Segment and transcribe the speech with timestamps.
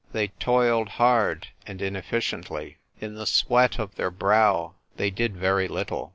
[0.13, 2.77] They toiled hard, and inefficiently.
[2.99, 6.09] In the sweat of their brow they did very little.